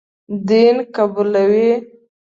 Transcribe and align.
دین 0.47 0.77
قبولوي. 0.95 1.71